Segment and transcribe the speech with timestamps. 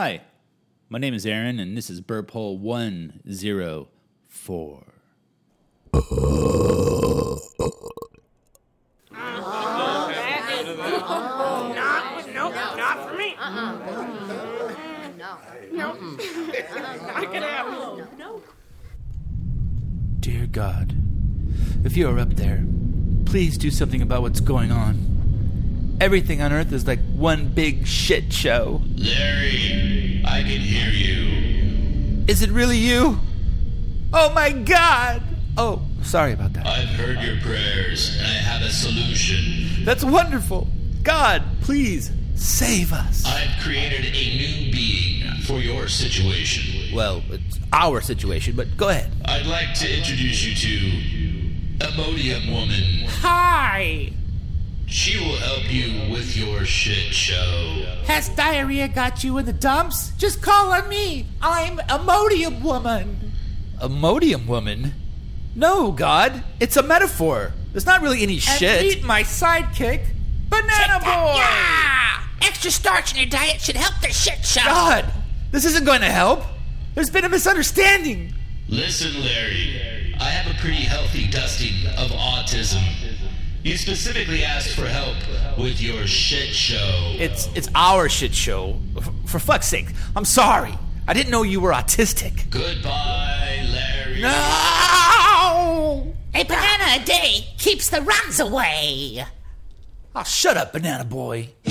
[0.00, 0.12] Hi,
[0.88, 4.84] my name is Aaron, and this is Burp Hole 104.
[5.92, 6.02] Not,
[12.32, 13.34] nope, not for me.
[15.72, 15.72] No.
[15.72, 18.06] Not gonna happen.
[20.20, 20.94] Dear God,
[21.84, 22.64] if you are up there,
[23.24, 25.08] please do something about what's going on.
[26.00, 28.80] Everything on Earth is like one big shit show.
[28.94, 29.87] Larry,
[30.38, 32.24] I can hear you.
[32.28, 33.18] Is it really you?
[34.12, 35.20] Oh my God!
[35.56, 36.64] Oh, sorry about that.
[36.64, 39.84] I've heard your prayers, and I have a solution.
[39.84, 40.68] That's wonderful.
[41.02, 43.26] God, please save us.
[43.26, 46.94] I've created a new being for your situation.
[46.94, 49.10] Well, it's our situation, but go ahead.
[49.24, 53.08] I'd like to introduce you to Imodium Woman.
[53.22, 54.12] Hi.
[54.86, 55.27] She will help
[55.70, 57.84] you with your shit show.
[58.06, 60.10] Has diarrhea got you in the dumps?
[60.16, 61.26] Just call on me.
[61.42, 63.32] I'm Imodium Woman.
[63.80, 64.92] Imodium woman?
[65.54, 67.52] No, God, it's a metaphor.
[67.72, 68.82] There's not really any And shit.
[68.82, 70.04] meet my sidekick,
[70.48, 71.34] Banana Boy.
[71.36, 72.22] Yeah!
[72.42, 74.62] Extra starch in your diet should help the shit show.
[74.64, 75.04] God,
[75.50, 76.42] this isn't going to help.
[76.94, 78.34] There's been a misunderstanding.
[78.68, 82.82] Listen, Larry, I have a pretty healthy dusting of autism.
[83.62, 85.16] You specifically asked for help
[85.58, 87.14] with your shit show.
[87.18, 88.78] It's it's our shit show.
[89.26, 90.74] For fuck's sake, I'm sorry.
[91.06, 92.48] I didn't know you were autistic.
[92.50, 94.20] Goodbye, Larry.
[94.20, 96.14] No!
[96.34, 99.24] A banana a day keeps the runs away.
[100.14, 101.48] Oh, shut up, banana boy.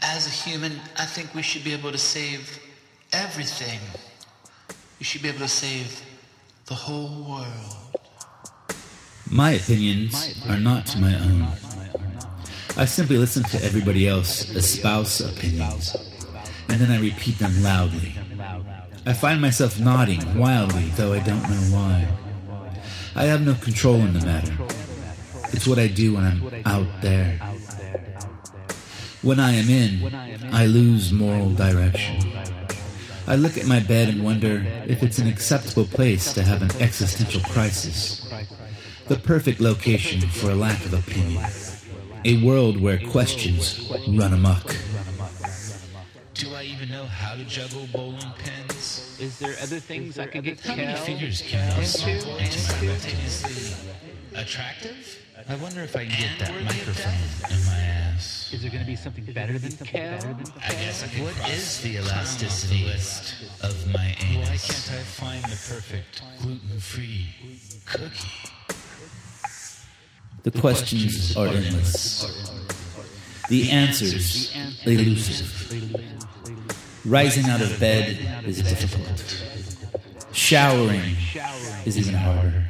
[0.00, 2.58] As a human, I think we should be able to save
[3.12, 3.80] everything.
[4.98, 6.00] We should be able to save
[6.66, 7.97] the whole world.
[9.30, 11.48] My opinions are not my own.
[12.76, 15.94] I simply listen to everybody else espouse opinions,
[16.68, 18.14] and then I repeat them loudly.
[19.04, 22.08] I find myself nodding wildly, though I don't know why.
[23.14, 24.56] I have no control in the matter.
[25.52, 27.38] It's what I do when I'm out there.
[29.22, 32.32] When I am in, I lose moral direction.
[33.26, 36.70] I look at my bed and wonder if it's an acceptable place to have an
[36.80, 38.24] existential crisis.
[39.08, 41.42] The perfect location for a lack of opinion.
[42.26, 44.76] A world where questions run amok.
[46.34, 49.16] Do I even know how to juggle bowling pins?
[49.18, 51.86] Is there other things I could get How many Cal figures can I into?
[51.88, 53.76] simultaneously
[54.34, 55.18] attractive?
[55.48, 58.50] I wonder if I can get that microphone in my ass.
[58.52, 60.18] Is there going to be something better than Cal?
[60.62, 62.84] I guess I can What is the elasticity
[63.62, 64.36] of my anus?
[64.36, 67.26] Why can't I find the perfect gluten-free
[67.86, 68.28] cookie?
[70.42, 72.24] The questions are endless.
[73.48, 74.54] The answers
[74.84, 75.54] elusive.
[77.04, 79.24] Rising out of bed is difficult.
[80.32, 81.16] Showering
[81.84, 82.64] is even harder.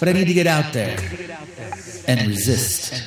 [0.00, 0.98] But I need to get out there
[2.08, 3.02] and resist.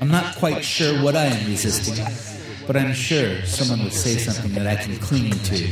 [0.00, 2.04] I'm not quite sure what I am resisting,
[2.66, 5.68] but I'm sure someone would say something that I can cling to.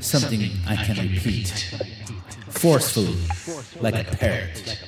[0.00, 1.74] Something I can repeat.
[2.48, 3.16] Forcefully,
[3.80, 4.83] like a parrot.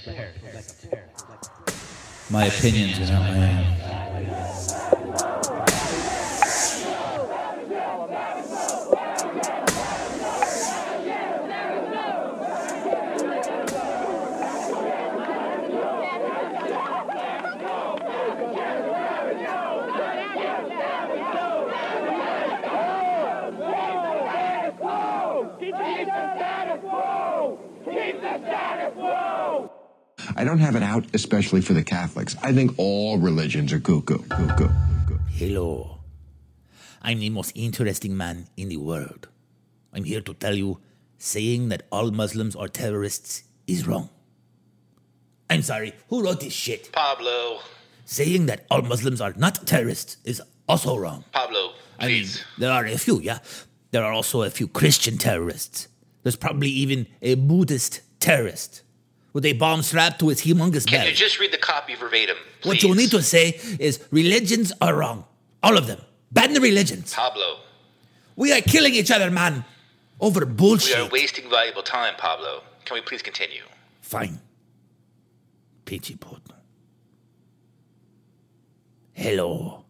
[2.28, 3.85] My opinions are not my own.
[30.38, 32.36] I don't have it out especially for the Catholics.
[32.42, 34.18] I think all religions are cuckoo.
[34.18, 34.68] Cuckoo.
[34.68, 35.18] cuckoo.
[35.30, 36.00] Hello.
[37.00, 39.28] I'm the most interesting man in the world.
[39.94, 40.78] I'm here to tell you
[41.16, 44.10] saying that all Muslims are terrorists is wrong.
[45.48, 46.92] I'm sorry, who wrote this shit?
[46.92, 47.60] Pablo,
[48.04, 51.24] Saying that all Muslims are not terrorists is also wrong.
[51.32, 52.26] Pablo, I mean,
[52.58, 53.38] there are a few, yeah.
[53.90, 55.88] There are also a few Christian terrorists.
[56.22, 58.82] There's probably even a Buddhist terrorist
[59.36, 61.10] with a bomb strapped to his humongous Can belly.
[61.10, 62.38] you just read the copy verbatim?
[62.62, 62.68] Please?
[62.68, 62.96] What you please?
[62.96, 65.26] need to say is religions are wrong.
[65.62, 66.00] All of them.
[66.32, 67.12] Ban the religions.
[67.12, 67.58] Pablo,
[68.34, 69.66] We are killing each other, man.
[70.20, 70.96] Over bullshit.
[70.96, 72.62] We are wasting valuable time, Pablo.
[72.86, 73.60] Can we please continue?
[74.00, 74.40] Fine.
[75.84, 76.16] Peachy.
[79.12, 79.84] Hello.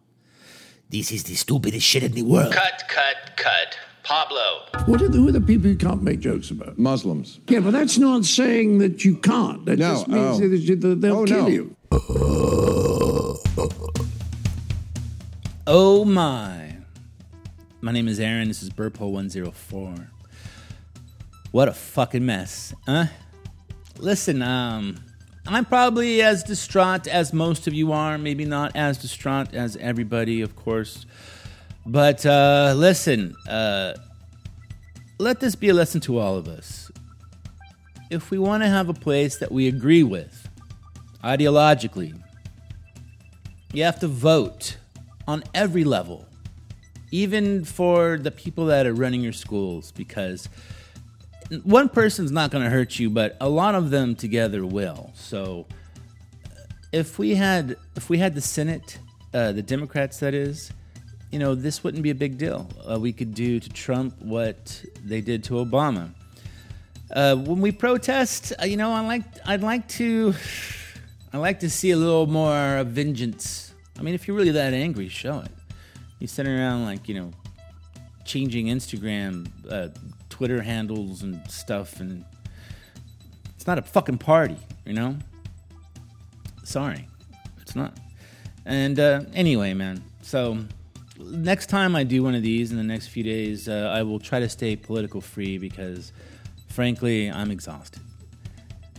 [0.89, 2.51] This is the stupidest shit in the world.
[2.51, 3.77] Cut, cut, cut.
[4.07, 6.79] Pablo, What are the, who are the people you can't make jokes about?
[6.79, 7.41] Muslims.
[7.49, 9.65] Yeah, but that's not saying that you can't.
[9.65, 10.47] That No, just means oh.
[10.47, 11.47] that you- that they'll Oh, kill no.
[11.49, 11.75] you.
[15.67, 16.75] Oh my.
[17.81, 18.47] My name is Aaron.
[18.47, 20.09] This is Burphole 104.
[21.51, 23.07] What a fucking mess, huh?
[23.97, 24.97] Listen, um,
[25.45, 28.17] I'm probably as distraught as most of you are.
[28.17, 31.05] Maybe not as distraught as everybody, of course.
[31.87, 33.93] But uh, listen, uh,
[35.19, 36.91] let this be a lesson to all of us.
[38.09, 40.49] If we want to have a place that we agree with,
[41.23, 42.21] ideologically,
[43.71, 44.75] you have to vote
[45.29, 46.25] on every level,
[47.11, 50.49] even for the people that are running your schools, because
[51.63, 55.11] one person's not going to hurt you, but a lot of them together will.
[55.15, 55.65] So,
[56.91, 58.99] if we had if we had the Senate,
[59.33, 60.71] uh, the Democrats, that is,
[61.31, 62.69] you know, this wouldn't be a big deal.
[62.89, 66.11] Uh, we could do to Trump what they did to Obama.
[67.11, 70.33] Uh, when we protest, uh, you know, I like I'd like to
[71.33, 73.73] I like to see a little more vengeance.
[73.99, 75.51] I mean, if you're really that angry, show it.
[76.19, 77.31] You sitting around like you know,
[78.25, 79.89] changing Instagram, uh,
[80.29, 82.23] Twitter handles and stuff, and
[83.55, 85.17] it's not a fucking party, you know.
[86.63, 87.07] Sorry,
[87.61, 87.97] it's not.
[88.65, 90.03] And uh, anyway, man.
[90.21, 90.59] So
[91.19, 94.19] next time I do one of these in the next few days, uh, I will
[94.19, 96.11] try to stay political free because,
[96.67, 98.01] frankly, I'm exhausted.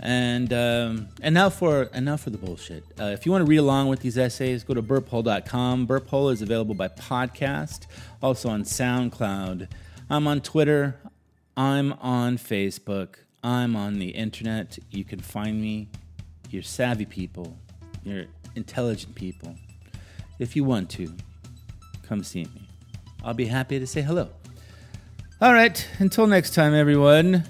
[0.01, 2.85] And um, and now for now for the bullshit.
[3.01, 5.87] Uh, if you want to read along with these essays, go to burphole.com.
[5.87, 7.87] Burphole is available by podcast,
[8.23, 9.69] also on SoundCloud.
[10.09, 11.01] I'm on Twitter.
[11.57, 13.17] I'm on Facebook.
[13.43, 14.79] I'm on the internet.
[14.91, 15.89] You can find me.
[16.51, 17.59] You're savvy people.
[18.05, 19.57] You're intelligent people.
[20.39, 21.13] If you want to,
[22.09, 22.69] come see me.
[23.23, 24.31] I'll be happy to say hello.
[25.41, 27.45] All right, until next time, everyone.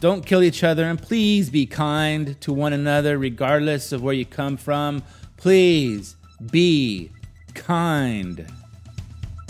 [0.00, 4.26] Don't kill each other and please be kind to one another, regardless of where you
[4.26, 5.02] come from.
[5.36, 6.16] Please
[6.50, 7.10] be
[7.54, 8.46] kind.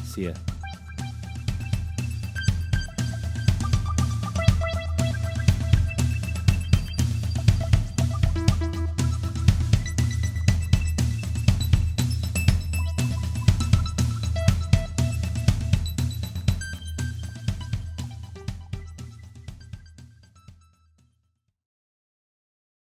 [0.05, 0.35] See ya.